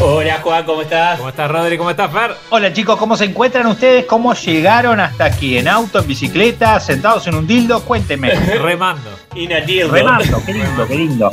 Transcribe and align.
Hola 0.00 0.38
Juan, 0.42 0.64
¿cómo 0.64 0.82
estás? 0.82 1.16
¿Cómo 1.18 1.28
estás, 1.30 1.50
Rodri? 1.50 1.76
¿Cómo 1.76 1.90
estás, 1.90 2.10
Fer? 2.12 2.30
Hola 2.50 2.72
chicos, 2.72 2.96
¿cómo 2.96 3.16
se 3.16 3.24
encuentran 3.24 3.66
ustedes? 3.66 4.04
¿Cómo 4.04 4.32
llegaron 4.34 5.00
hasta 5.00 5.24
aquí? 5.24 5.58
¿En 5.58 5.66
auto, 5.66 5.98
en 5.98 6.06
bicicleta, 6.06 6.78
sentados 6.78 7.26
en 7.26 7.34
un 7.34 7.46
dildo? 7.46 7.82
Cuénteme. 7.82 8.30
Remando. 8.62 9.10
In 9.34 9.52
a 9.52 9.60
dildo. 9.60 9.92
Remando, 9.92 10.40
qué 10.46 10.52
lindo, 10.54 10.86
qué 10.86 10.94
lindo. 10.94 11.30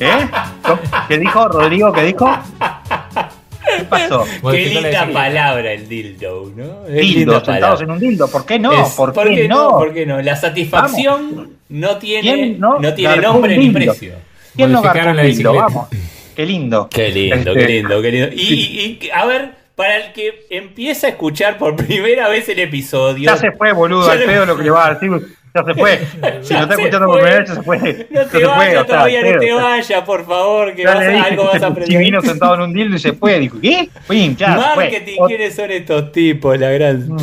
¿Eh? 0.00 0.28
¿Qué 1.06 1.18
dijo 1.18 1.48
Rodrigo? 1.48 1.92
¿Qué 1.92 2.02
dijo? 2.02 2.28
¿Qué 3.76 3.84
pasó? 3.84 4.24
Qué 4.50 4.66
linda 4.66 5.08
palabra 5.12 5.72
el 5.72 5.88
dildo, 5.88 6.50
¿no? 6.56 6.86
Es 6.86 6.94
Dildo, 7.00 7.34
sentados 7.34 7.46
palabra. 7.46 7.84
en 7.84 7.90
un 7.92 7.98
dildo. 8.00 8.28
¿Por 8.28 8.44
qué 8.46 8.58
no? 8.58 8.72
Es- 8.72 8.94
¿Por, 8.94 9.12
qué, 9.12 9.46
no? 9.46 9.70
¿Por 9.70 9.94
qué 9.94 10.06
no? 10.06 10.20
La 10.20 10.34
satisfacción 10.34 11.50
no 11.68 11.96
tiene, 11.98 12.22
¿Quién 12.34 12.60
no? 12.60 12.80
no 12.80 12.94
tiene 12.94 13.16
nombre 13.18 13.56
ni 13.56 13.70
precio. 13.70 14.14
¿Quién 14.56 14.72
no 14.72 14.82
la 14.82 14.90
un 14.92 15.02
dildo? 15.16 15.22
bicicleta. 15.22 15.52
Vamos. 15.62 15.88
Qué 16.38 16.46
lindo. 16.46 16.88
Qué 16.88 17.10
lindo, 17.10 17.34
Este, 17.50 17.52
qué 17.66 17.66
lindo, 17.72 18.00
qué 18.00 18.12
lindo. 18.12 18.28
Y, 18.32 18.38
y- 19.02 19.10
a 19.12 19.26
ver, 19.26 19.50
para 19.74 19.96
el 19.96 20.12
que 20.12 20.46
empieza 20.50 21.08
a 21.08 21.10
escuchar 21.10 21.58
por 21.58 21.74
primera 21.86 22.28
vez 22.28 22.48
el 22.48 22.60
episodio. 22.60 23.24
Ya 23.28 23.36
se 23.36 23.50
fue, 23.50 23.72
boludo, 23.72 24.08
al 24.08 24.22
pedo 24.22 24.46
lo 24.46 24.56
que 24.56 24.62
le 24.62 24.70
va 24.70 24.86
a 24.86 24.94
decir. 24.94 25.10
Ya 25.52 25.64
se 25.64 25.74
fue. 25.74 25.98
Si 26.42 26.54
lo 26.54 26.60
está 26.60 26.74
escuchando 26.74 27.06
fue. 27.08 27.18
por 27.18 27.18
primera 27.18 27.38
vez, 27.40 27.48
ya 27.48 27.54
se 27.56 27.62
fue. 27.62 27.78
No 28.10 28.20
te 28.20 28.28
fue, 28.28 28.44
vayas 28.46 28.86
todavía, 28.86 29.22
no 29.22 29.40
te 29.40 29.52
vayas, 29.52 30.02
por 30.04 30.24
favor, 30.26 30.74
que 30.76 30.84
vas 30.86 31.00
dije 31.00 31.18
algo 31.18 31.44
vas 31.46 31.60
a 31.60 31.66
aprender. 31.66 31.88
si 31.88 31.96
vino 31.96 32.22
sentado 32.22 32.54
en 32.54 32.60
un 32.60 32.72
dildo 32.72 32.94
y 32.94 32.98
se 33.00 33.12
fue. 33.14 33.40
Dijo, 33.40 33.58
¿qué? 33.60 33.88
Pim, 34.08 34.36
ya, 34.36 34.54
fue. 34.76 34.84
Marketing, 34.84 35.16
Ot- 35.18 35.26
¿quiénes 35.26 35.56
son 35.56 35.70
estos 35.72 36.12
tipos? 36.12 36.56
La 36.56 36.70
gran. 36.70 37.08
Mm. 37.08 37.16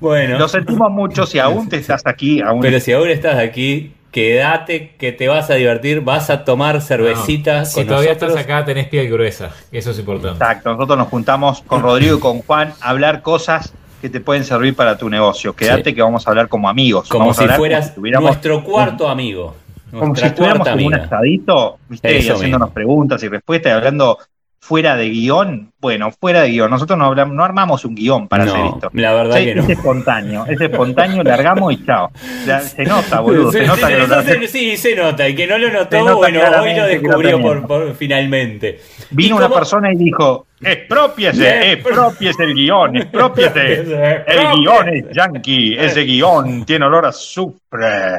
Bueno, 0.00 0.38
Lo 0.38 0.48
sentimos 0.48 0.90
mucho 0.90 1.26
si 1.26 1.38
aún 1.38 1.68
te 1.68 1.76
estás 1.84 2.00
aquí. 2.06 2.40
Aún 2.40 2.62
pero 2.62 2.80
si 2.80 2.90
aún 2.92 3.10
estás 3.10 3.36
aquí, 3.36 3.92
quédate, 4.12 4.94
que 4.98 5.10
te 5.10 5.26
vas 5.26 5.50
a 5.50 5.54
divertir, 5.54 6.02
vas 6.02 6.30
a 6.30 6.44
tomar 6.44 6.80
cervecitas 6.80 7.70
Si 7.72 7.80
con 7.80 7.86
todavía 7.88 8.10
nosotros. 8.10 8.30
estás 8.38 8.44
acá, 8.44 8.64
tenés 8.64 8.86
piel 8.88 9.10
gruesa. 9.10 9.50
Eso 9.72 9.90
es 9.90 9.98
importante. 9.98 10.34
Exacto, 10.44 10.70
nosotros 10.72 10.98
nos 10.98 11.08
juntamos 11.08 11.62
con 11.62 11.82
Rodrigo 11.82 12.16
y 12.18 12.20
con 12.20 12.42
Juan 12.42 12.72
a 12.80 12.90
hablar 12.90 13.22
cosas 13.22 13.72
que 14.00 14.08
te 14.08 14.20
pueden 14.20 14.44
servir 14.44 14.76
para 14.76 14.96
tu 14.98 15.08
negocio. 15.08 15.54
Quédate 15.54 15.90
Sí. 15.90 15.94
que 15.96 16.02
vamos 16.02 16.26
a 16.26 16.30
hablar 16.30 16.48
como 16.48 16.68
amigos. 16.68 17.08
Como 17.08 17.20
Vamos 17.24 17.38
a 17.38 17.38
si 17.38 17.44
hablar 17.44 17.58
fueras 17.58 17.96
nuestro 17.96 18.62
cuarto 18.62 19.08
amigo. 19.08 19.54
como 19.98 20.14
si 20.16 20.24
estuviéramos 20.24 20.66
en 20.68 20.86
un 20.86 20.94
asadito, 20.94 21.78
¿viste? 21.88 22.18
Y 22.20 22.28
haciéndonos 22.28 22.70
preguntas 22.70 23.22
y 23.22 23.28
respuestas 23.28 23.70
y 23.70 23.74
hablando 23.74 24.18
fuera 24.64 24.94
de 24.96 25.08
guion. 25.10 25.72
Bueno, 25.80 26.12
fuera 26.12 26.42
de 26.42 26.50
guion. 26.50 26.70
Nosotros 26.70 26.96
no, 26.96 27.06
hablamos, 27.06 27.34
no 27.34 27.44
armamos 27.44 27.84
un 27.84 27.96
guion 27.96 28.28
para 28.28 28.44
No, 28.44 28.52
hacer 28.54 28.66
esto. 28.66 28.90
la 28.94 29.12
verdad 29.12 29.36
Sí, 29.38 29.44
que 29.46 29.54
no. 29.56 29.62
Es 29.64 29.68
espontáneo, 29.70 30.46
es 30.46 30.60
espontáneo, 30.60 31.22
largamos 31.24 31.72
y 31.72 31.84
chao. 31.84 32.10
Se 32.76 32.84
nota, 32.84 33.18
boludo, 33.20 33.50
se, 33.50 33.58
Se- 33.58 33.66
nota 33.66 33.86
se- 33.88 34.32
que 34.32 34.38
lo 34.38 34.46
sí, 34.48 34.76
se 34.76 34.94
nota. 34.94 35.28
Y 35.28 35.34
que 35.34 35.48
no 35.48 35.58
lo 35.58 35.68
notó, 35.72 35.98
nota 35.98 36.14
bueno, 36.14 36.40
hoy 36.62 36.74
lo 36.76 36.86
descubrió 36.86 37.66
por, 37.66 37.94
finalmente. 37.96 38.80
Vino 39.10 39.34
¿Y 39.34 39.38
una 39.38 39.48
persona 39.48 39.92
y 39.92 39.96
dijo, 39.96 40.46
expropiese, 40.62 41.72
expropiese 41.72 42.44
el 42.44 42.54
guion, 42.54 42.96
expropiese. 42.96 43.72
El 44.28 44.52
guion 44.60 44.88
es 44.90 45.04
yankee, 45.12 45.76
ese 45.76 46.02
guion 46.04 46.64
tiene 46.64 46.86
olor 46.86 47.06
a 47.06 47.08
azufre. 47.08 48.16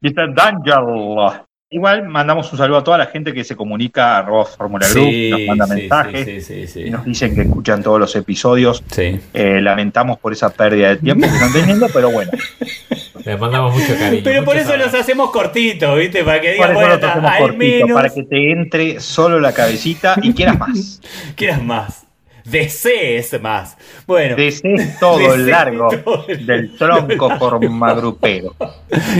Mr. 0.00 0.34
D'Angelo. 0.34 1.46
Igual 1.74 2.04
mandamos 2.04 2.52
un 2.52 2.58
saludo 2.58 2.78
a 2.78 2.84
toda 2.84 2.98
la 2.98 3.06
gente 3.06 3.34
que 3.34 3.42
se 3.42 3.56
comunica 3.56 4.14
a 4.14 4.18
arroba 4.18 4.44
Fórmula 4.44 4.86
Group, 4.88 5.08
Sí, 5.08 5.30
nos 5.30 5.40
manda 5.40 5.66
sí, 5.66 5.72
mensajes, 5.74 6.24
sí, 6.24 6.40
sí, 6.40 6.66
sí, 6.68 6.80
y 6.82 6.90
nos 6.90 7.04
dicen 7.04 7.34
que 7.34 7.40
escuchan 7.40 7.82
todos 7.82 7.98
los 7.98 8.14
episodios. 8.14 8.84
sí. 8.92 9.20
Eh, 9.34 9.60
lamentamos 9.60 10.20
por 10.20 10.32
esa 10.32 10.50
pérdida 10.50 10.90
de 10.90 10.96
tiempo 10.98 11.26
que 11.26 11.34
están 11.34 11.52
teniendo, 11.52 11.88
pero 11.92 12.12
bueno. 12.12 12.30
Les 13.24 13.40
mandamos 13.40 13.74
mucho 13.74 13.92
cariño. 13.98 14.22
Pero 14.22 14.44
por 14.44 14.56
eso 14.56 14.76
los 14.76 14.94
hacemos 14.94 15.32
cortitos, 15.32 15.98
¿viste? 15.98 16.22
Para 16.22 16.40
que 16.40 16.52
digan, 16.52 16.74
bueno, 16.74 16.92
al 16.92 17.38
cortito, 17.40 17.56
menos 17.56 17.90
para 17.92 18.08
que 18.10 18.22
te 18.22 18.52
entre 18.52 19.00
solo 19.00 19.40
la 19.40 19.52
cabecita 19.52 20.14
y 20.22 20.32
quieras 20.32 20.56
más. 20.56 21.00
quieras 21.34 21.60
más. 21.60 22.03
Desees 22.44 23.40
más. 23.40 23.76
Bueno, 24.06 24.36
Desees 24.36 24.98
todo 25.00 25.34
el 25.34 25.48
largo 25.48 25.88
todo 26.04 26.24
el- 26.28 26.44
del 26.46 26.76
tronco 26.76 27.30
forma 27.38 27.94
grupero. 27.94 28.54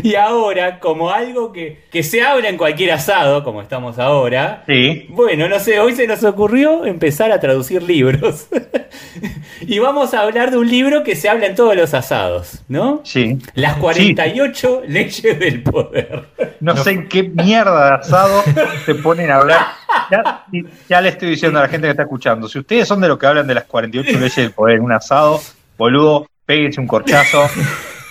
y 0.03 0.15
ahora, 0.15 0.79
como 0.79 1.11
algo 1.11 1.53
que, 1.53 1.85
que 1.91 2.03
se 2.03 2.23
habla 2.23 2.49
en 2.51 2.57
cualquier 2.57 2.93
asado, 2.93 3.43
como 3.43 3.63
estamos 3.63 3.99
ahora, 3.99 4.63
Sí. 4.67 5.07
Bueno, 5.09 5.49
no 5.49 5.59
sé, 5.59 5.81
hoy 5.81 5.95
se 5.95 6.07
nos 6.07 6.23
ocurrió 6.25 6.85
empezar 6.85 7.33
a 7.33 7.41
traducir 7.41 7.83
libros. 7.83 8.47
y 9.61 9.79
vamos 9.79 10.13
a 10.15 10.21
hablar 10.21 10.51
de 10.51 10.59
un 10.59 10.69
libro 10.69 11.03
que 11.03 11.17
se 11.17 11.29
habla 11.29 11.47
en 11.47 11.55
todos 11.55 11.75
los 11.77 11.95
asados, 11.95 12.63
¿no? 12.69 13.01
Sí. 13.05 13.39
Las 13.55 13.77
48 13.79 14.83
leyes 14.87 15.39
del 15.39 15.63
poder. 15.63 16.25
No 16.61 16.77
sé 16.77 16.91
en 16.91 17.09
qué 17.09 17.23
mierda 17.23 17.89
de 17.89 17.95
asado 17.97 18.43
se 18.85 18.95
ponen 18.97 19.31
a 19.31 19.37
hablar. 19.37 19.67
Ya, 20.89 21.01
le 21.01 21.09
estoy 21.09 21.31
diciendo 21.31 21.59
a 21.59 21.63
la 21.63 21.69
gente 21.69 21.87
que 21.87 21.93
está 21.93 22.03
escuchando. 22.03 22.49
Si 22.49 22.59
ustedes 22.59 22.87
son 22.87 23.01
de 23.01 23.09
los 23.09 23.19
que 23.19 23.27
hablan 23.27 23.47
de 23.47 23.55
las 23.55 23.65
48 23.65 24.13
leyes 24.13 24.37
del 24.37 24.53
poder 24.53 24.77
en 24.77 24.83
un 24.83 24.93
asado, 24.93 25.41
boludo, 25.77 26.27
péguense 26.47 26.81
un 26.81 26.87
corchazo. 26.87 27.49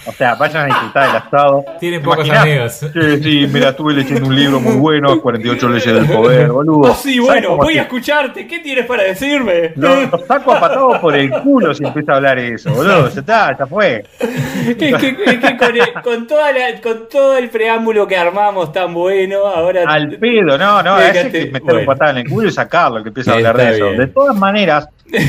O 0.05 0.11
sea, 0.11 0.35
vayan 0.35 0.63
a 0.63 0.65
disfrutar 0.65 1.07
del 1.07 1.15
asado. 1.15 1.65
Tienen 1.79 2.01
¿Te 2.01 2.05
pocos 2.05 2.29
amigos. 2.29 2.73
Sí, 2.73 3.23
sí, 3.23 3.47
mira, 3.51 3.69
estuve 3.69 3.93
leyendo 3.93 4.27
un 4.27 4.35
libro 4.35 4.59
muy 4.59 4.75
bueno, 4.75 5.21
48 5.21 5.69
leyes 5.69 5.85
del 5.93 6.05
poder, 6.07 6.47
boludo. 6.51 6.91
Ah, 6.91 6.95
sí, 6.95 7.15
¿Sabes 7.15 7.27
bueno, 7.45 7.57
voy 7.57 7.77
a 7.77 7.83
escucharte. 7.83 8.45
¿Qué 8.47 8.59
tienes 8.59 8.85
para 8.85 9.03
decirme? 9.03 9.71
Lo, 9.75 9.95
lo 10.07 10.17
saco 10.25 10.51
a 10.53 10.59
patados 10.59 10.97
por 10.99 11.15
el 11.15 11.31
culo 11.41 11.73
si 11.73 11.85
empieza 11.85 12.13
a 12.13 12.15
hablar 12.17 12.37
eso, 12.39 12.71
boludo. 12.73 13.09
Ya 13.09 13.19
está, 13.19 13.57
ya 13.57 13.65
fue. 13.65 14.03
Es 14.63 14.77
que, 14.77 14.89
es 14.89 15.39
que 15.39 15.57
con, 15.57 15.75
el- 15.75 15.93
con 16.03 16.27
toda 16.27 16.51
la- 16.53 16.79
con 16.81 17.09
todo 17.09 17.37
el 17.37 17.49
preámbulo 17.49 18.07
que 18.07 18.15
armamos 18.15 18.71
tan 18.71 18.93
bueno, 18.93 19.45
ahora. 19.45 19.83
Al 19.85 20.11
pedo, 20.17 20.57
no, 20.57 20.81
no, 20.81 20.97
Fíjate, 20.97 21.31
que 21.31 21.39
meterle 21.51 21.61
bueno. 21.73 21.85
patada 21.85 22.11
en 22.11 22.17
el 22.19 22.29
culo 22.29 22.47
y 22.47 22.51
sacarlo, 22.51 23.01
que 23.03 23.09
empieza 23.09 23.31
a 23.31 23.35
hablar 23.35 23.57
de 23.57 23.71
eso. 23.75 23.85
bien. 23.87 23.97
De 23.97 24.07
todas 24.07 24.35
maneras, 24.37 24.87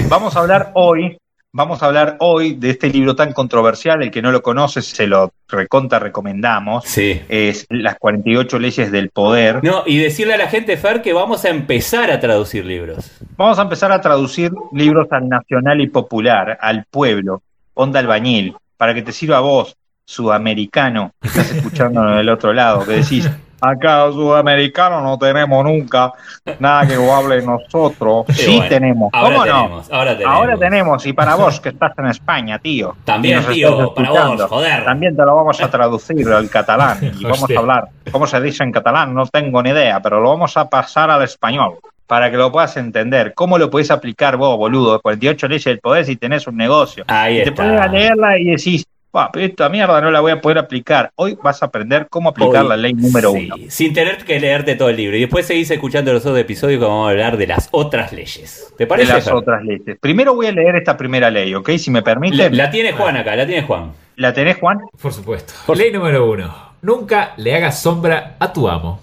vamos 0.09 0.37
a 0.37 0.41
hablar 0.41 0.71
hoy, 0.75 1.17
vamos 1.54 1.82
a 1.82 1.87
hablar 1.87 2.16
hoy 2.19 2.54
de 2.54 2.70
este 2.70 2.91
libro 2.91 3.15
tan 3.15 3.32
controversial, 3.32 4.03
el 4.03 4.10
que 4.10 4.20
no 4.20 4.32
lo 4.32 4.42
conoce, 4.42 4.82
se 4.82 5.06
lo 5.06 5.32
recontra 5.48 6.00
recomendamos. 6.00 6.84
Sí. 6.84 7.22
Es 7.28 7.66
Las 7.70 7.97
48 7.98 8.59
leyes 8.59 8.91
del 8.91 9.10
poder. 9.10 9.62
No, 9.62 9.84
y 9.87 9.98
decirle 9.98 10.34
a 10.34 10.37
la 10.37 10.48
gente, 10.48 10.76
Fer, 10.76 11.00
que 11.00 11.12
vamos 11.12 11.44
a 11.44 11.50
empezar 11.50 12.10
a 12.10 12.19
traducir 12.19 12.66
libros. 12.66 13.10
Vamos 13.37 13.59
a 13.59 13.62
empezar 13.62 13.93
a 13.93 14.00
traducir 14.00 14.50
libros 14.72 15.06
al 15.12 15.28
nacional 15.28 15.81
y 15.81 15.88
popular, 15.88 16.59
al 16.60 16.84
pueblo, 16.91 17.43
onda 17.75 18.00
albañil, 18.00 18.56
para 18.76 18.93
que 18.93 19.03
te 19.03 19.12
sirva 19.12 19.37
a 19.37 19.41
vos, 19.41 19.76
sudamericano, 20.04 21.12
que 21.22 21.28
estás 21.28 21.53
escuchando 21.53 22.03
del 22.16 22.28
otro 22.28 22.53
lado, 22.53 22.84
que 22.84 22.94
decís, 22.94 23.31
acá 23.60 24.10
sudamericano 24.12 25.00
no 25.00 25.19
tenemos 25.19 25.65
nunca 25.65 26.12
nada 26.59 26.87
que 26.87 26.94
hable 26.94 27.37
de 27.41 27.47
nosotros. 27.47 28.26
Sí, 28.28 28.34
Sí 28.34 28.56
bueno, 28.56 28.69
tenemos, 28.69 29.10
ahora 29.12 29.34
¿cómo 29.37 29.47
no? 29.47 29.53
tenemos, 29.62 29.92
ahora 29.92 30.12
tenemos. 30.16 30.34
Ahora 30.37 30.56
tenemos, 30.56 31.06
y 31.06 31.12
para 31.12 31.34
vos 31.37 31.60
que 31.60 31.69
estás 31.70 31.93
en 31.98 32.06
España, 32.06 32.59
tío. 32.59 32.97
También, 33.04 33.44
tío, 33.47 33.94
para 33.94 34.10
vos, 34.10 34.43
joder. 34.43 34.84
También 34.84 35.16
te 35.16 35.25
lo 35.25 35.37
vamos 35.37 35.60
a 35.60 35.70
traducir 35.70 36.28
al 36.28 36.48
catalán 36.50 36.98
y 37.19 37.22
vamos 37.22 37.43
Hostia. 37.43 37.56
a 37.56 37.60
hablar. 37.60 37.88
¿Cómo 38.10 38.26
se 38.26 38.41
dice 38.41 38.62
en 38.64 38.72
catalán? 38.72 39.14
No 39.14 39.26
tengo 39.26 39.62
ni 39.62 39.70
idea, 39.70 40.00
pero 40.00 40.20
lo 40.20 40.31
vamos 40.31 40.56
a 40.56 40.69
pasar 40.69 41.10
al 41.10 41.22
español 41.22 41.78
para 42.06 42.31
que 42.31 42.37
lo 42.37 42.53
puedas 42.53 42.76
entender. 42.76 43.32
¿Cómo 43.34 43.56
lo 43.56 43.70
podés 43.70 43.91
aplicar 43.91 44.37
vos, 44.37 44.59
boludo? 44.59 45.00
48 45.00 45.49
leyes 45.49 45.64
del 45.64 45.79
poder 45.81 46.05
si 46.05 46.17
tenés 46.17 46.46
un 46.46 46.56
negocio. 46.56 47.05
Ahí 47.08 47.40
Y 47.40 47.44
te 47.44 47.52
pones 47.52 47.81
a 47.81 47.87
leerla 47.88 48.38
y 48.38 48.44
decís, 48.44 48.84
"Buah, 48.84 48.94
pero 49.32 49.46
esta 49.46 49.69
mierda 49.69 50.00
no 50.00 50.11
la 50.11 50.20
voy 50.20 50.32
a 50.32 50.40
poder 50.40 50.58
aplicar. 50.58 51.11
Hoy 51.14 51.38
vas 51.43 51.62
a 51.62 51.66
aprender 51.66 52.08
cómo 52.11 52.31
aplicar 52.31 52.62
Hoy, 52.64 52.69
la 52.69 52.76
ley 52.76 52.93
número 52.94 53.32
sí, 53.32 53.44
uno. 53.46 53.56
Sin 53.69 53.93
tener 53.94 54.19
que 54.25 54.40
leerte 54.40 54.75
todo 54.75 54.88
el 54.88 54.96
libro. 54.96 55.16
Y 55.16 55.20
después 55.20 55.46
seguís 55.46 55.70
escuchando 55.70 56.12
los 56.12 56.22
otros 56.26 56.38
episodios 56.38 56.81
que 56.81 56.84
vamos 56.87 57.06
a 57.06 57.11
hablar 57.11 57.37
de 57.37 57.46
las 57.46 57.69
otras 57.70 58.12
leyes. 58.12 58.72
¿Te 58.76 58.84
De 58.84 58.87
parece? 58.88 59.12
las 59.12 59.25
Fer? 59.25 59.34
otras 59.34 59.62
leyes. 59.64 59.96
Primero 60.00 60.34
voy 60.34 60.46
a 60.46 60.52
leer 60.52 60.76
esta 60.76 60.96
primera 60.96 61.31
ley, 61.31 61.55
¿ok? 61.55 61.70
Si 61.78 61.90
me 61.90 62.00
La, 62.00 62.05
permite. 62.05 62.50
la 62.50 62.70
tiene 62.70 62.93
Juan 62.93 63.16
acá, 63.16 63.37
la 63.37 63.46
tiene 63.46 63.62
Juan. 63.62 63.93
¿La 64.16 64.32
tenés, 64.32 64.58
Juan? 64.58 64.81
Por 65.00 65.12
supuesto. 65.12 65.52
Ley 65.75 65.93
número 65.93 66.31
uno. 66.31 66.55
Nunca 66.82 67.34
le 67.37 67.55
hagas 67.55 67.81
sombra 67.82 68.37
a 68.38 68.52
tu 68.52 68.69
amo. 68.69 69.00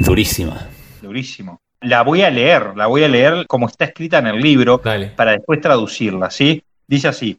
Durísima. 0.00 0.68
Durísimo. 1.00 1.60
La 1.80 2.02
voy 2.02 2.22
a 2.22 2.30
leer, 2.30 2.76
la 2.76 2.86
voy 2.86 3.02
a 3.02 3.08
leer 3.08 3.46
como 3.48 3.66
está 3.66 3.86
escrita 3.86 4.18
en 4.18 4.28
el 4.28 4.40
libro 4.40 4.80
Dale. 4.84 5.06
para 5.16 5.32
después 5.32 5.60
traducirla, 5.60 6.30
¿sí? 6.30 6.62
Dice 6.86 7.08
así. 7.08 7.36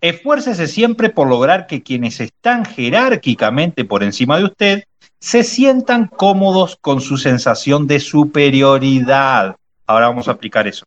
Esfuércese 0.00 0.66
siempre 0.66 1.10
por 1.10 1.28
lograr 1.28 1.66
que 1.66 1.82
quienes 1.82 2.20
están 2.20 2.64
jerárquicamente 2.64 3.84
por 3.84 4.02
encima 4.02 4.38
de 4.38 4.44
usted 4.44 4.84
se 5.18 5.44
sientan 5.44 6.06
cómodos 6.06 6.78
con 6.80 7.02
su 7.02 7.18
sensación 7.18 7.86
de 7.86 8.00
superioridad. 8.00 9.56
Ahora 9.86 10.08
vamos 10.08 10.28
a 10.28 10.32
aplicar 10.32 10.66
eso. 10.66 10.86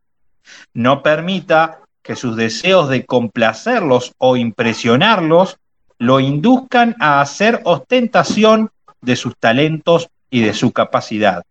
No 0.73 1.03
permita 1.03 1.79
que 2.01 2.15
sus 2.15 2.35
deseos 2.35 2.89
de 2.89 3.05
complacerlos 3.05 4.13
o 4.17 4.35
impresionarlos 4.35 5.57
lo 5.99 6.19
induzcan 6.19 6.95
a 6.99 7.21
hacer 7.21 7.61
ostentación 7.63 8.71
de 9.01 9.15
sus 9.15 9.37
talentos 9.37 10.09
y 10.31 10.41
de 10.41 10.53
su 10.53 10.71
capacidad, 10.71 11.43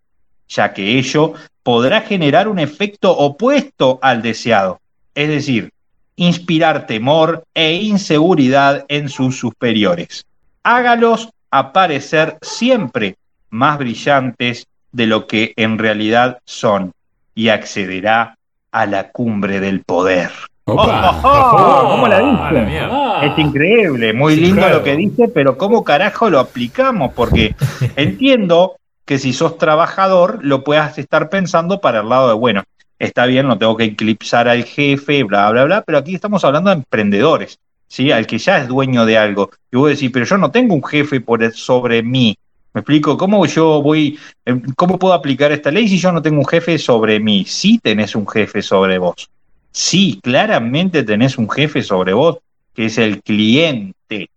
ya 0.49 0.75
que 0.75 0.99
ello 0.99 1.35
podrá 1.63 2.01
generar 2.01 2.49
un 2.49 2.59
efecto 2.59 3.17
opuesto 3.17 4.01
al 4.03 4.21
deseado, 4.21 4.81
es 5.15 5.29
decir, 5.29 5.73
inspirar 6.17 6.87
temor 6.87 7.45
e 7.55 7.75
inseguridad 7.75 8.85
en 8.89 9.09
sus 9.09 9.39
superiores. 9.39 10.25
Hágalos 10.63 11.31
aparecer 11.51 12.39
siempre 12.43 13.17
más 13.51 13.79
brillantes 13.79 14.67
de 14.93 15.07
lo 15.07 15.27
que 15.27 15.53
en 15.57 15.79
realidad 15.79 16.39
son 16.45 16.93
y 17.35 17.49
accederá 17.49 18.37
a 18.71 18.87
la 18.87 19.11
cumbre 19.11 19.61
del 19.61 19.83
poder. 19.83 20.31
Oh, 20.65 20.75
oh, 20.75 21.21
oh, 21.25 21.89
¿Cómo 21.91 22.07
la 22.07 22.21
dice? 22.21 22.79
Ah. 22.81 23.21
Es 23.25 23.39
increíble, 23.39 24.13
muy 24.13 24.37
lindo 24.37 24.63
claro. 24.63 24.79
lo 24.79 24.85
que 24.85 24.97
dice, 24.97 25.29
pero 25.29 25.59
¿cómo 25.59 25.83
carajo 25.83 26.31
lo 26.31 26.39
aplicamos? 26.39 27.13
Porque 27.15 27.55
entiendo 27.97 28.77
que 29.05 29.19
si 29.19 29.33
sos 29.33 29.59
trabajador 29.59 30.39
lo 30.43 30.63
puedas 30.63 30.99
estar 30.99 31.29
pensando 31.29 31.81
para 31.81 32.01
el 32.01 32.09
lado 32.09 32.29
de, 32.29 32.35
bueno, 32.35 32.63
está 33.03 33.27
bien, 33.27 33.49
no 33.49 33.59
tengo 33.59 33.77
que 33.77 33.85
eclipsar 33.85 34.49
al 34.49 34.65
jefe, 34.65 35.25
bla, 35.25 35.51
bla, 35.51 35.65
bla, 35.65 35.83
pero 35.83 35.99
aquí 35.99 36.15
estamos 36.15 36.45
hablando 36.45 36.71
de 36.71 36.77
emprendedores, 36.77 37.59
¿sí? 37.89 38.13
Al 38.13 38.27
que 38.27 38.39
ya 38.39 38.59
es 38.59 38.69
dueño 38.69 39.05
de 39.05 39.19
algo. 39.19 39.51
Y 39.73 39.77
vos 39.77 39.91
decís, 39.91 40.11
pero 40.13 40.25
yo 40.25 40.39
no 40.39 40.53
tengo 40.53 40.75
un 40.75 40.85
jefe 40.85 41.21
por 41.21 41.53
sobre 41.53 42.03
mí. 42.03 42.37
¿Me 42.73 42.81
explico? 42.81 43.19
¿Cómo 43.19 43.45
yo 43.45 43.83
voy, 43.83 44.19
eh, 44.47 44.55
cómo 44.77 44.99
puedo 44.99 45.15
aplicar 45.15 45.51
esta 45.51 45.71
ley 45.71 45.89
si 45.89 45.99
yo 45.99 46.13
no 46.13 46.23
tengo 46.23 46.39
un 46.39 46.47
jefe 46.47 46.79
sobre 46.79 47.19
mí? 47.19 47.45
Sí 47.45 47.81
tenés 47.83 48.15
un 48.15 48.27
jefe 48.27 48.63
sobre 48.63 48.99
vos. 48.99 49.29
Sí, 49.73 50.21
claramente 50.23 51.03
tenés 51.03 51.37
un 51.39 51.51
jefe 51.51 51.83
sobre 51.83 52.13
vos, 52.13 52.39
que 52.73 52.87
es 52.87 52.99
el 52.99 53.21
cliente. 53.23 54.31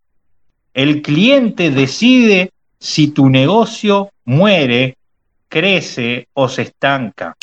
El 0.73 1.03
cliente 1.03 1.69
decide 1.69 2.49
si 2.79 3.09
tu 3.09 3.29
negocio 3.29 4.09
muere, 4.25 4.97
crece 5.47 6.27
o 6.33 6.49
se 6.49 6.63
estanca. 6.63 7.35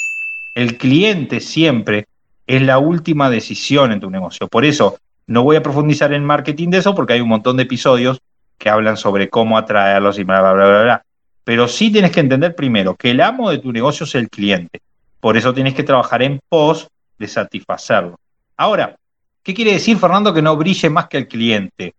El 0.54 0.78
cliente 0.78 1.40
siempre 1.40 2.06
es 2.46 2.62
la 2.62 2.78
última 2.78 3.30
decisión 3.30 3.92
en 3.92 4.00
tu 4.00 4.10
negocio. 4.10 4.48
Por 4.48 4.64
eso 4.64 4.98
no 5.26 5.42
voy 5.42 5.56
a 5.56 5.62
profundizar 5.62 6.12
en 6.12 6.24
marketing 6.24 6.70
de 6.70 6.78
eso 6.78 6.94
porque 6.94 7.14
hay 7.14 7.20
un 7.20 7.28
montón 7.28 7.56
de 7.56 7.62
episodios 7.62 8.20
que 8.58 8.68
hablan 8.68 8.96
sobre 8.96 9.28
cómo 9.28 9.56
atraerlos 9.56 10.18
y 10.18 10.24
bla, 10.24 10.40
bla, 10.40 10.52
bla, 10.52 10.68
bla, 10.68 10.82
bla. 10.82 11.02
Pero 11.44 11.66
sí 11.66 11.90
tienes 11.90 12.12
que 12.12 12.20
entender 12.20 12.54
primero 12.54 12.94
que 12.94 13.10
el 13.10 13.20
amo 13.20 13.50
de 13.50 13.58
tu 13.58 13.72
negocio 13.72 14.04
es 14.04 14.14
el 14.14 14.28
cliente. 14.28 14.80
Por 15.20 15.36
eso 15.36 15.54
tienes 15.54 15.74
que 15.74 15.82
trabajar 15.82 16.22
en 16.22 16.40
pos 16.48 16.88
de 17.18 17.28
satisfacerlo. 17.28 18.18
Ahora, 18.56 18.96
¿qué 19.42 19.54
quiere 19.54 19.72
decir, 19.72 19.96
Fernando, 19.98 20.32
que 20.32 20.42
no 20.42 20.56
brille 20.56 20.90
más 20.90 21.08
que 21.08 21.18
el 21.18 21.28
cliente? 21.28 21.94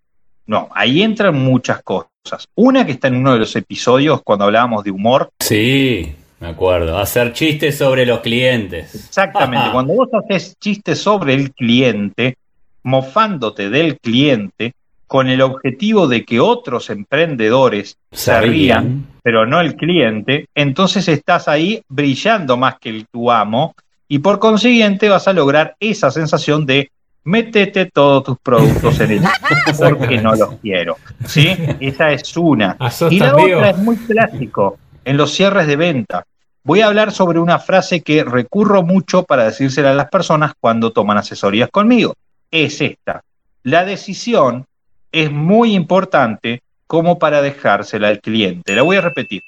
No, 0.45 0.69
ahí 0.73 1.01
entran 1.01 1.35
muchas 1.35 1.81
cosas. 1.83 2.47
Una 2.55 2.85
que 2.85 2.93
está 2.93 3.07
en 3.07 3.15
uno 3.15 3.33
de 3.33 3.39
los 3.39 3.55
episodios 3.55 4.21
cuando 4.23 4.45
hablábamos 4.45 4.83
de 4.83 4.91
humor. 4.91 5.29
Sí, 5.39 6.15
me 6.43 6.49
acuerdo. 6.49 6.97
Hacer 6.97 7.31
chistes 7.31 7.77
sobre 7.77 8.05
los 8.05 8.19
clientes. 8.19 8.93
Exactamente, 8.93 9.69
cuando 9.71 9.93
vos 9.93 10.09
haces 10.13 10.57
chistes 10.59 10.99
sobre 10.99 11.33
el 11.33 11.53
cliente, 11.53 12.37
mofándote 12.83 13.69
del 13.69 13.97
cliente, 13.97 14.73
con 15.07 15.29
el 15.29 15.41
objetivo 15.41 16.07
de 16.07 16.25
que 16.25 16.41
otros 16.41 16.89
emprendedores 16.89 17.97
se 18.11 18.41
rían, 18.41 19.05
pero 19.21 19.45
no 19.45 19.61
el 19.61 19.75
cliente, 19.75 20.47
entonces 20.53 21.07
estás 21.07 21.47
ahí 21.47 21.81
brillando 21.87 22.57
más 22.57 22.75
que 22.79 22.89
el 22.89 23.05
tu 23.07 23.31
amo 23.31 23.73
y 24.09 24.19
por 24.19 24.39
consiguiente 24.39 25.07
vas 25.07 25.27
a 25.29 25.33
lograr 25.33 25.75
esa 25.79 26.11
sensación 26.11 26.65
de 26.65 26.91
métete 27.23 27.85
todos 27.85 28.23
tus 28.23 28.37
productos 28.39 28.99
en 28.99 29.11
el 29.11 29.21
porque 29.97 30.19
no 30.19 30.35
los 30.35 30.55
quiero. 30.55 30.97
¿Sí? 31.25 31.55
Esa 31.79 32.11
es 32.11 32.35
una. 32.35 32.75
Ah, 32.79 32.91
Y 33.09 33.19
la 33.19 33.35
otra 33.35 33.69
es 33.69 33.77
muy 33.77 33.95
clásico, 33.95 34.77
en 35.05 35.15
los 35.15 35.33
cierres 35.33 35.67
de 35.67 35.75
venta. 35.77 36.25
Voy 36.65 36.79
a 36.79 36.87
hablar 36.87 37.11
sobre 37.11 37.39
una 37.39 37.59
frase 37.59 38.01
que 38.03 38.23
recurro 38.23 38.83
mucho 38.83 39.23
para 39.23 39.43
decírsela 39.43 39.91
a 39.91 39.95
las 39.95 40.09
personas 40.09 40.53
cuando 40.57 40.93
toman 40.93 41.17
asesorías 41.17 41.69
conmigo. 41.69 42.15
Es 42.49 42.79
esta. 42.79 43.21
La 43.63 43.83
decisión 43.83 44.65
es 45.11 45.29
muy 45.29 45.73
importante 45.73 46.61
como 46.87 47.19
para 47.19 47.41
dejársela 47.41 48.07
al 48.07 48.21
cliente. 48.21 48.75
La 48.75 48.81
voy 48.81 48.95
a 48.95 49.01
repetir. 49.01 49.41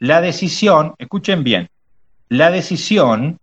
La 0.00 0.20
decisión, 0.20 0.94
escuchen 0.98 1.44
bien, 1.44 1.68
la 2.28 2.50
decisión 2.50 3.38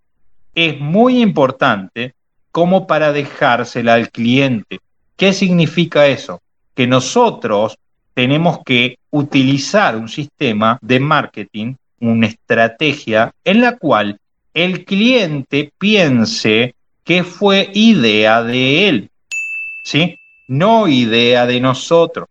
es 0.53 0.79
muy 0.79 1.21
importante 1.21 2.15
como 2.51 2.85
para 2.85 3.13
dejársela 3.13 3.94
al 3.94 4.09
cliente. 4.09 4.79
¿Qué 5.15 5.31
significa 5.31 6.07
eso? 6.07 6.41
Que 6.73 6.85
nosotros 6.85 7.77
tenemos 8.13 8.59
que 8.65 9.00
utilizar 9.12 9.95
un 9.95 10.09
sistema 10.09 10.77
de 10.81 11.00
marketing, 11.00 11.75
una 12.00 12.27
estrategia 12.27 13.33
en 13.44 13.62
la 13.62 13.77
cual 13.77 14.19
el 14.53 14.86
cliente 14.86 15.71
piense 15.77 16.75
que 17.03 17.24
fue 17.24 17.69
idea 17.74 18.42
de 18.42 18.88
él, 18.88 19.09
¿sí? 19.83 20.18
No 20.47 20.88
idea 20.88 21.45
de 21.45 21.59
nosotros, 21.59 22.27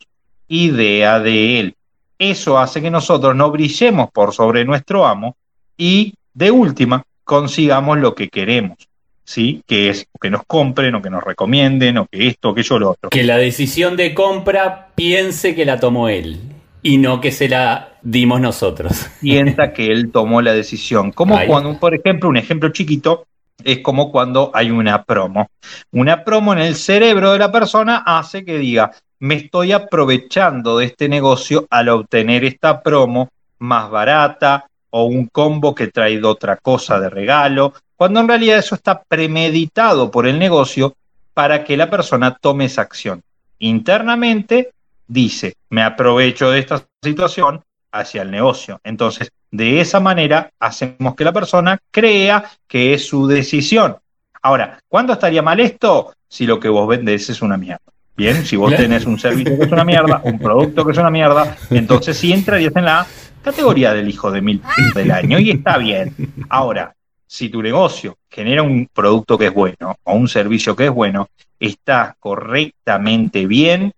idea 0.48 1.20
de 1.20 1.60
él. 1.60 1.74
Eso 2.18 2.58
hace 2.58 2.80
que 2.80 2.90
nosotros 2.90 3.34
no 3.36 3.50
brillemos 3.50 4.10
por 4.10 4.32
sobre 4.32 4.64
nuestro 4.64 5.06
amo 5.06 5.36
y, 5.76 6.14
de 6.32 6.50
última, 6.50 7.04
consigamos 7.24 7.98
lo 7.98 8.14
que 8.14 8.28
queremos, 8.28 8.78
¿sí? 9.24 9.62
Que 9.66 9.90
es 9.90 10.06
que 10.20 10.30
nos 10.30 10.44
compren 10.46 10.94
o 10.94 11.02
que 11.02 11.10
nos 11.10 11.22
recomienden 11.22 11.98
o 11.98 12.06
que 12.06 12.28
esto, 12.28 12.54
que 12.54 12.62
yo, 12.62 12.78
lo 12.78 12.90
otro. 12.90 13.10
Que 13.10 13.22
la 13.22 13.36
decisión 13.36 13.96
de 13.96 14.14
compra 14.14 14.88
piense 14.94 15.54
que 15.54 15.64
la 15.64 15.78
tomó 15.78 16.08
él 16.08 16.40
y 16.82 16.98
no 16.98 17.20
que 17.20 17.32
se 17.32 17.48
la 17.48 17.93
dimos 18.04 18.40
nosotros. 18.40 19.06
piensa 19.20 19.72
que 19.72 19.86
él 19.86 20.12
tomó 20.12 20.40
la 20.42 20.52
decisión. 20.52 21.10
Como 21.10 21.38
cuando, 21.46 21.78
por 21.78 21.94
ejemplo, 21.94 22.28
un 22.28 22.36
ejemplo 22.36 22.68
chiquito 22.68 23.26
es 23.64 23.80
como 23.80 24.12
cuando 24.12 24.50
hay 24.54 24.70
una 24.70 25.02
promo. 25.02 25.48
Una 25.90 26.22
promo 26.22 26.52
en 26.52 26.60
el 26.60 26.76
cerebro 26.76 27.32
de 27.32 27.38
la 27.38 27.50
persona 27.50 28.02
hace 28.04 28.44
que 28.44 28.58
diga, 28.58 28.92
me 29.20 29.36
estoy 29.36 29.72
aprovechando 29.72 30.78
de 30.78 30.86
este 30.86 31.08
negocio 31.08 31.66
al 31.70 31.88
obtener 31.88 32.44
esta 32.44 32.82
promo 32.82 33.30
más 33.58 33.90
barata 33.90 34.66
o 34.90 35.04
un 35.04 35.26
combo 35.26 35.74
que 35.74 35.88
trae 35.88 36.20
de 36.20 36.26
otra 36.26 36.56
cosa 36.56 37.00
de 37.00 37.10
regalo, 37.10 37.72
cuando 37.96 38.20
en 38.20 38.28
realidad 38.28 38.58
eso 38.58 38.74
está 38.74 39.02
premeditado 39.02 40.10
por 40.10 40.26
el 40.26 40.38
negocio 40.38 40.94
para 41.32 41.64
que 41.64 41.76
la 41.76 41.90
persona 41.90 42.36
tome 42.40 42.66
esa 42.66 42.82
acción. 42.82 43.22
Internamente 43.58 44.72
dice, 45.06 45.54
me 45.70 45.82
aprovecho 45.82 46.50
de 46.50 46.60
esta 46.60 46.84
situación 47.02 47.62
hacia 47.94 48.22
el 48.22 48.30
negocio. 48.30 48.80
Entonces, 48.84 49.30
de 49.50 49.80
esa 49.80 50.00
manera 50.00 50.50
hacemos 50.58 51.14
que 51.14 51.24
la 51.24 51.32
persona 51.32 51.78
crea 51.90 52.44
que 52.66 52.92
es 52.94 53.06
su 53.06 53.26
decisión. 53.26 53.96
Ahora, 54.42 54.78
¿cuándo 54.88 55.12
estaría 55.12 55.42
mal 55.42 55.60
esto? 55.60 56.12
Si 56.28 56.44
lo 56.46 56.58
que 56.58 56.68
vos 56.68 56.88
vendés 56.88 57.30
es 57.30 57.40
una 57.40 57.56
mierda. 57.56 57.80
Bien, 58.16 58.44
si 58.44 58.56
vos 58.56 58.68
Claro. 58.70 58.82
tenés 58.84 59.06
un 59.06 59.18
servicio 59.18 59.56
que 59.58 59.64
es 59.64 59.72
una 59.72 59.84
mierda, 59.84 60.20
un 60.24 60.38
producto 60.38 60.84
que 60.84 60.92
es 60.92 60.98
una 60.98 61.10
mierda, 61.10 61.56
entonces 61.70 62.16
sí 62.16 62.32
entrarías 62.32 62.74
en 62.76 62.84
la 62.84 63.06
categoría 63.42 63.92
del 63.94 64.08
hijo 64.08 64.30
de 64.30 64.40
mil 64.40 64.60
del 64.94 65.10
año 65.10 65.38
y 65.38 65.50
está 65.50 65.78
bien. 65.78 66.14
Ahora, 66.48 66.94
si 67.26 67.48
tu 67.48 67.62
negocio 67.62 68.16
genera 68.30 68.62
un 68.62 68.88
producto 68.92 69.38
que 69.38 69.46
es 69.46 69.54
bueno 69.54 69.96
o 70.04 70.14
un 70.14 70.28
servicio 70.28 70.74
que 70.76 70.86
es 70.86 70.90
bueno, 70.90 71.28
está 71.58 72.16
correctamente 72.20 73.46
bien 73.46 73.92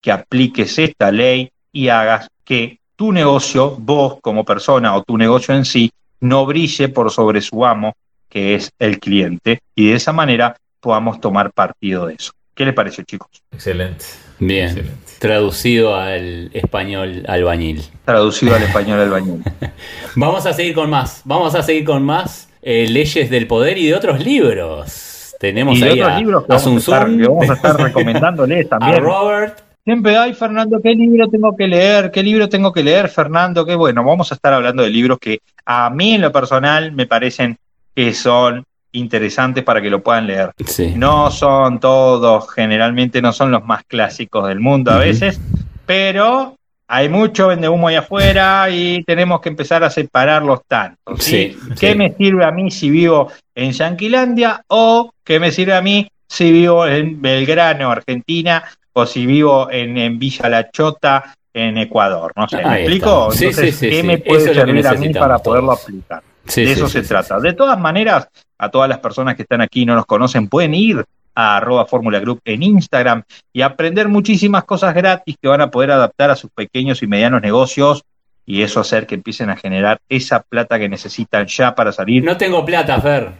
que 0.00 0.12
apliques 0.12 0.78
esta 0.78 1.10
ley 1.12 1.50
y 1.72 1.88
hagas 1.88 2.28
que 2.44 2.78
tu 3.02 3.10
negocio, 3.10 3.74
vos 3.80 4.18
como 4.20 4.44
persona 4.44 4.94
o 4.94 5.02
tu 5.02 5.18
negocio 5.18 5.52
en 5.56 5.64
sí, 5.64 5.90
no 6.20 6.46
brille 6.46 6.88
por 6.88 7.10
sobre 7.10 7.40
su 7.40 7.66
amo, 7.66 7.94
que 8.28 8.54
es 8.54 8.70
el 8.78 9.00
cliente, 9.00 9.58
y 9.74 9.88
de 9.88 9.96
esa 9.96 10.12
manera 10.12 10.56
podamos 10.78 11.20
tomar 11.20 11.50
partido 11.50 12.06
de 12.06 12.14
eso. 12.14 12.30
¿Qué 12.54 12.64
les 12.64 12.72
pareció, 12.72 13.02
chicos? 13.02 13.28
Excelente. 13.50 14.04
Bien. 14.38 14.66
Excelente. 14.66 15.12
Traducido 15.18 15.96
al 15.96 16.50
español 16.52 17.24
albañil. 17.26 17.82
Traducido 18.04 18.54
al 18.54 18.62
español 18.62 19.00
al 19.00 19.10
bañil. 19.10 19.42
Vamos 20.14 20.46
a 20.46 20.52
seguir 20.52 20.72
con 20.72 20.88
más. 20.88 21.22
Vamos 21.24 21.56
a 21.56 21.64
seguir 21.64 21.84
con 21.84 22.04
más 22.04 22.50
eh, 22.62 22.86
Leyes 22.88 23.30
del 23.30 23.48
Poder 23.48 23.78
y 23.78 23.88
de 23.88 23.96
otros 23.96 24.20
libros. 24.20 25.34
Tenemos 25.40 25.76
Y 25.76 25.80
de 25.80 25.90
ahí 25.90 26.00
otros 26.00 26.12
a, 26.12 26.18
libros 26.20 26.44
que 26.44 26.52
a 26.52 26.56
vamos 26.56 26.62
a, 26.62 26.68
Sun 26.68 26.78
estar, 26.78 27.16
que 27.16 27.26
vamos 27.26 27.50
a 27.50 27.54
estar 27.54 27.76
recomendándoles 27.80 28.66
a 28.66 28.78
también. 28.78 29.02
Robert. 29.02 29.71
Siempre, 29.84 30.16
ay, 30.16 30.32
Fernando, 30.32 30.80
¿qué 30.80 30.94
libro 30.94 31.28
tengo 31.28 31.56
que 31.56 31.66
leer? 31.66 32.12
¿Qué 32.12 32.22
libro 32.22 32.48
tengo 32.48 32.72
que 32.72 32.84
leer, 32.84 33.08
Fernando? 33.08 33.66
Qué 33.66 33.74
bueno, 33.74 34.04
vamos 34.04 34.30
a 34.30 34.36
estar 34.36 34.52
hablando 34.52 34.84
de 34.84 34.90
libros 34.90 35.18
que 35.18 35.40
a 35.66 35.90
mí 35.90 36.14
en 36.14 36.20
lo 36.20 36.30
personal 36.30 36.92
me 36.92 37.06
parecen 37.06 37.56
que 37.92 38.14
son 38.14 38.64
interesantes 38.92 39.64
para 39.64 39.82
que 39.82 39.90
lo 39.90 40.00
puedan 40.00 40.28
leer. 40.28 40.52
Sí. 40.64 40.92
No 40.96 41.32
son 41.32 41.80
todos, 41.80 42.48
generalmente 42.52 43.20
no 43.20 43.32
son 43.32 43.50
los 43.50 43.64
más 43.64 43.82
clásicos 43.82 44.46
del 44.46 44.60
mundo 44.60 44.92
a 44.92 44.98
veces, 44.98 45.40
pero 45.84 46.56
hay 46.86 47.08
mucho 47.08 47.48
vende 47.48 47.68
humo 47.68 47.88
ahí 47.88 47.96
afuera 47.96 48.70
y 48.70 49.02
tenemos 49.02 49.40
que 49.40 49.48
empezar 49.48 49.82
a 49.82 49.90
separarlos 49.90 50.60
tanto. 50.68 51.16
¿sí? 51.16 51.56
Sí, 51.58 51.74
¿Qué 51.80 51.96
me 51.96 52.12
sirve 52.12 52.44
a 52.44 52.52
mí 52.52 52.70
si 52.70 52.88
vivo 52.88 53.32
en 53.54 53.72
Yanquilandia 53.72 54.62
o 54.68 55.10
qué 55.24 55.40
me 55.40 55.50
sirve 55.50 55.74
a 55.74 55.82
mí 55.82 56.06
si 56.28 56.52
vivo 56.52 56.86
en 56.86 57.20
Belgrano, 57.20 57.90
Argentina, 57.90 58.62
o 58.92 59.06
si 59.06 59.26
vivo 59.26 59.70
en, 59.70 59.96
en 59.96 60.18
Villa 60.18 60.48
La 60.48 60.70
Chota, 60.70 61.34
en 61.52 61.78
Ecuador. 61.78 62.32
No 62.36 62.48
sé, 62.48 62.56
¿me 62.58 62.64
Ahí 62.64 62.82
explico? 62.82 63.30
Sí, 63.32 63.46
Entonces, 63.46 63.76
sí, 63.76 63.90
sí, 63.90 63.96
¿qué 63.96 64.02
me 64.02 64.18
puede 64.18 64.54
servir 64.54 64.86
a 64.86 64.94
mí 64.94 65.12
para 65.12 65.38
poderlo 65.38 65.72
todos. 65.72 65.82
aplicar? 65.84 66.22
De 66.54 66.72
eso 66.72 66.88
se 66.88 67.02
trata. 67.02 67.38
De 67.38 67.52
todas 67.52 67.78
maneras, 67.78 68.28
a 68.58 68.68
todas 68.70 68.88
las 68.88 68.98
personas 68.98 69.36
que 69.36 69.42
están 69.42 69.60
aquí 69.60 69.82
y 69.82 69.86
no 69.86 69.94
nos 69.94 70.06
conocen, 70.06 70.48
pueden 70.48 70.74
ir 70.74 71.04
a 71.34 71.56
arroba 71.56 71.86
Fórmula 71.86 72.20
Group 72.20 72.40
en 72.44 72.62
Instagram 72.62 73.22
y 73.52 73.62
aprender 73.62 74.08
muchísimas 74.08 74.64
cosas 74.64 74.94
gratis 74.94 75.36
que 75.40 75.48
van 75.48 75.60
a 75.60 75.70
poder 75.70 75.90
adaptar 75.92 76.30
a 76.30 76.36
sus 76.36 76.50
pequeños 76.50 77.02
y 77.02 77.06
medianos 77.06 77.40
negocios 77.40 78.02
y 78.44 78.62
eso 78.62 78.80
hacer 78.80 79.06
que 79.06 79.14
empiecen 79.14 79.50
a 79.50 79.56
generar 79.56 80.00
esa 80.08 80.42
plata 80.42 80.78
que 80.78 80.88
necesitan 80.88 81.46
ya 81.46 81.74
para 81.74 81.92
salir. 81.92 82.24
No 82.24 82.36
tengo 82.36 82.64
plata, 82.64 83.00
Fer. 83.00 83.30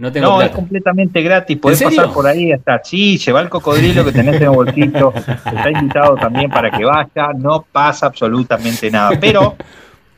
No 0.00 0.10
tengo 0.10 0.28
No, 0.30 0.40
es 0.42 0.50
completamente 0.50 1.20
gratis. 1.20 1.58
Podés 1.58 1.82
pasar 1.82 2.10
por 2.10 2.26
ahí 2.26 2.52
hasta 2.52 2.80
sí, 2.82 3.18
lleva 3.18 3.40
el 3.42 3.50
cocodrilo 3.50 4.02
que 4.02 4.12
tenés 4.12 4.36
en 4.36 4.44
el 4.44 4.48
bolsito. 4.50 5.12
Está 5.14 5.70
invitado 5.70 6.14
también 6.16 6.50
para 6.50 6.70
que 6.70 6.84
vaya. 6.84 7.32
No 7.36 7.66
pasa 7.70 8.06
absolutamente 8.06 8.90
nada. 8.90 9.10
Pero, 9.20 9.56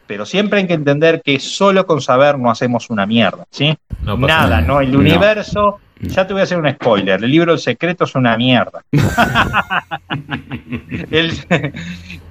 pero 0.07 0.25
siempre 0.25 0.61
hay 0.61 0.69
que 0.69 0.75
entender 0.75 1.21
que 1.21 1.41
solo 1.41 1.85
con 1.85 2.01
saber 2.01 2.39
no 2.39 2.49
hacemos 2.49 2.91
una 2.91 3.07
mierda, 3.07 3.45
¿sí? 3.51 3.77
No 4.05 4.15
pasa 4.21 4.27
nada, 4.35 4.49
nada. 4.49 4.61
¿no? 4.63 4.81
El 4.81 4.93
No. 4.93 5.01
universo. 5.01 5.81
Ya 6.01 6.27
te 6.27 6.33
voy 6.33 6.41
a 6.41 6.45
hacer 6.45 6.59
un 6.59 6.69
spoiler. 6.71 7.23
El 7.23 7.31
libro 7.31 7.53
El 7.53 7.59
secreto 7.59 8.05
es 8.05 8.15
una 8.15 8.37
mierda. 8.37 8.83
el, 11.11 11.33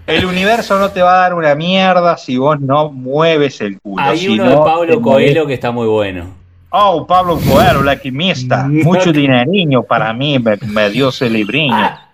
el 0.08 0.26
universo 0.26 0.80
no 0.80 0.90
te 0.92 1.02
va 1.02 1.16
a 1.16 1.18
dar 1.22 1.34
una 1.34 1.56
mierda 1.56 2.18
si 2.18 2.38
vos 2.38 2.60
no 2.60 2.92
mueves 2.92 3.62
el 3.62 3.80
culo. 3.80 4.04
Hay 4.04 4.18
si 4.20 4.30
uno 4.30 4.44
no 4.46 4.50
de 4.52 4.56
Pablo 4.58 5.00
mueves- 5.00 5.02
Coelho 5.02 5.48
que 5.48 5.54
está 5.54 5.72
muy 5.72 5.88
bueno. 5.88 6.41
Oh, 6.72 7.06
Pablo 7.06 7.38
Coelho, 7.40 7.84
la 7.84 7.98
quimista. 7.98 8.64
Mucho 8.70 9.12
dineriño 9.12 9.84
para 9.84 10.14
mí, 10.14 10.40
me, 10.40 10.58
me 10.68 10.90
dio 10.90 11.10
ese 11.10 11.30
libriño. 11.30 11.76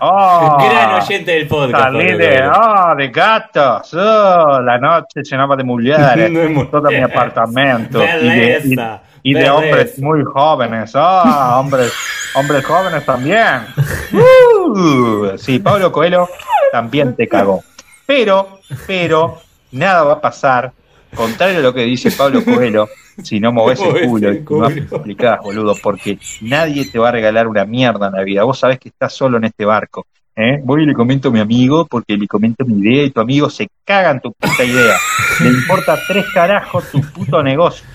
Oh, 0.00 0.56
Gran 0.58 1.02
oyente 1.02 1.32
del 1.32 1.46
podcast. 1.46 1.82
salí 1.82 2.12
de, 2.16 2.48
oh, 2.48 2.94
de 2.96 3.08
gatos. 3.08 3.92
Oh, 3.92 4.58
la 4.62 4.78
noche 4.78 5.20
llenaba 5.22 5.54
de 5.54 5.64
mujeres. 5.64 6.30
No 6.50 6.66
todo 6.68 6.88
mi 6.90 6.96
apartamento. 6.96 8.02
Y 8.02 8.06
de, 8.06 8.20
y- 8.24 8.28
Belleza, 8.30 9.02
y 9.22 9.34
de 9.34 9.40
belleza. 9.40 9.54
hombres 9.54 9.98
muy 9.98 10.24
jóvenes. 10.24 10.92
Oh, 10.94 11.58
hombres, 11.58 11.92
hombres 12.34 12.64
jóvenes 12.64 13.04
también. 13.04 13.66
Uh, 14.14 15.36
sí, 15.36 15.58
Pablo 15.58 15.92
Coelho 15.92 16.26
también 16.72 17.14
te 17.14 17.28
cagó. 17.28 17.62
Pero, 18.06 18.60
pero, 18.86 19.40
nada 19.72 20.04
va 20.04 20.12
a 20.14 20.20
pasar. 20.22 20.72
Contrario 21.14 21.58
a 21.58 21.62
lo 21.62 21.74
que 21.74 21.84
dice 21.84 22.10
Pablo 22.10 22.44
Coelho, 22.44 22.88
si 23.22 23.40
no 23.40 23.52
moves 23.52 23.80
el 23.80 24.08
culo 24.44 24.68
el 24.68 24.78
y 24.78 24.80
no 24.80 24.96
explicás, 24.96 25.40
boludo, 25.42 25.74
porque 25.82 26.18
nadie 26.42 26.86
te 26.90 26.98
va 26.98 27.08
a 27.08 27.12
regalar 27.12 27.48
una 27.48 27.64
mierda 27.64 28.08
en 28.08 28.14
la 28.14 28.22
vida. 28.22 28.44
Vos 28.44 28.58
sabés 28.58 28.78
que 28.78 28.88
estás 28.88 29.12
solo 29.12 29.38
en 29.38 29.44
este 29.44 29.64
barco. 29.64 30.06
¿eh? 30.36 30.60
Voy 30.62 30.82
y 30.82 30.86
le 30.86 30.94
comento 30.94 31.28
a 31.28 31.32
mi 31.32 31.40
amigo 31.40 31.86
porque 31.86 32.16
le 32.16 32.26
comento 32.26 32.64
mi 32.64 32.80
idea 32.80 33.04
y 33.04 33.10
tu 33.10 33.20
amigo 33.20 33.50
se 33.50 33.68
caga 33.84 34.12
en 34.12 34.20
tu 34.20 34.32
puta 34.32 34.64
idea. 34.64 34.96
Le 35.40 35.48
importa 35.48 35.98
tres 36.06 36.24
carajos 36.32 36.90
tu 36.90 37.00
puto 37.00 37.42
negocio. 37.42 37.86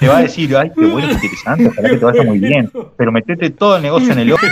Te 0.00 0.08
va 0.08 0.18
a 0.18 0.22
decir, 0.22 0.56
ay, 0.56 0.72
qué 0.74 0.86
bueno, 0.86 1.08
qué 1.08 1.14
interesante, 1.14 1.68
ojalá 1.68 1.90
que 1.90 1.96
te 1.96 2.04
vaya 2.04 2.22
muy 2.24 2.38
bien. 2.38 2.70
Pero 2.96 3.12
metete 3.12 3.50
todo 3.50 3.76
el 3.76 3.82
negocio 3.82 4.12
en 4.12 4.18
el 4.18 4.32
ojo 4.32 4.46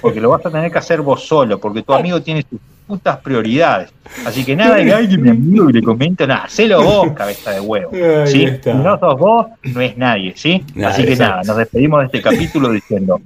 porque 0.00 0.20
lo 0.20 0.30
vas 0.30 0.44
a 0.44 0.50
tener 0.50 0.70
que 0.70 0.78
hacer 0.78 1.00
vos 1.00 1.26
solo, 1.26 1.58
porque 1.58 1.82
tu 1.82 1.92
amigo 1.94 2.20
tiene 2.20 2.44
sus 2.48 2.60
putas 2.92 3.16
prioridades. 3.18 3.90
Así 4.26 4.44
que 4.44 4.54
nada, 4.54 4.76
que 4.76 5.16
mi 5.16 5.30
amigo 5.30 5.70
y 5.70 5.72
le 5.72 5.82
comenta, 5.82 6.26
nada, 6.26 6.44
hacelo 6.44 6.82
vos, 6.82 7.12
cabeza 7.12 7.52
de 7.52 7.60
huevo. 7.60 7.90
¿sí? 8.26 8.46
Si 8.62 8.70
no 8.74 8.98
sos 8.98 9.18
vos, 9.18 9.46
no 9.62 9.80
es 9.80 9.96
nadie, 9.96 10.34
¿sí? 10.36 10.62
Nada, 10.74 10.92
Así 10.92 11.02
que 11.04 11.12
exacto. 11.12 11.30
nada, 11.32 11.42
nos 11.46 11.56
despedimos 11.56 12.00
de 12.00 12.06
este 12.06 12.20
capítulo 12.20 12.70
diciendo, 12.70 13.18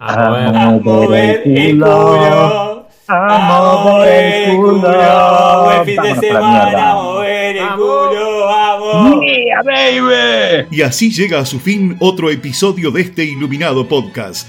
A 0.00 0.16
mover. 0.28 0.56
A 0.56 0.70
mover 0.72 1.42
el 1.44 1.78
culo. 1.78 2.86
a 3.06 3.76
A 3.76 3.84
mover 3.84 4.48
el 4.50 4.56
culo. 4.56 5.62
Buen 5.66 5.84
fin 5.84 6.02
de 6.02 6.14
semana. 6.26 6.90
A 6.90 6.94
mover 6.96 7.56
el 7.56 7.64
Vamos. 7.64 7.76
culo. 7.78 8.46
Vamos. 8.46 9.20
Yeah, 9.22 9.62
baby! 9.62 10.66
Y 10.72 10.82
así 10.82 11.12
llega 11.12 11.38
a 11.38 11.46
su 11.46 11.60
fin 11.60 11.96
otro 12.00 12.28
episodio 12.28 12.90
de 12.90 13.02
este 13.02 13.24
iluminado 13.24 13.86
podcast. 13.86 14.48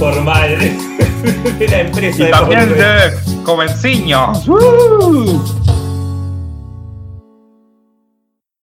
formal 0.00 0.56
de 1.58 1.68
la 1.68 1.80
empresa 1.80 2.22
Y 2.22 2.24
de 2.24 2.30
también 2.30 2.70
de 2.70 3.42
Comenciños. 3.44 4.48